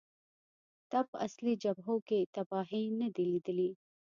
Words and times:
تا 0.91 0.99
په 1.09 1.15
اصلي 1.25 1.53
جبهو 1.63 1.95
کې 2.07 2.19
تباهۍ 2.35 2.85
نه 2.99 3.07
دي 3.15 3.23
لیدلې 3.31 3.69